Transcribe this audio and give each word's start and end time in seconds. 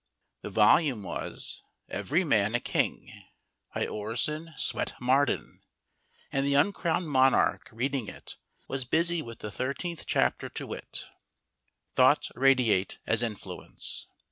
The 0.41 0.49
volume 0.49 1.03
was 1.03 1.61
"Every 1.87 2.23
Man 2.23 2.55
a 2.55 2.59
King," 2.59 3.23
by 3.75 3.85
Orison 3.85 4.51
Swett 4.57 4.99
Marden, 4.99 5.61
and 6.31 6.43
the 6.43 6.55
uncrowned 6.55 7.07
monarch 7.07 7.69
reading 7.71 8.07
it 8.07 8.35
was 8.67 8.83
busy 8.83 9.21
with 9.21 9.41
the 9.41 9.51
thirteenth 9.51 10.07
chapter, 10.07 10.49
to 10.49 10.65
wit: 10.65 11.03
"Thoughts 11.93 12.31
Radiate 12.33 12.97
as 13.05 13.21
Influence." 13.21 14.07